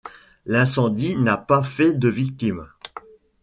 [0.47, 2.67] L'incendie n'a pas fait de victime.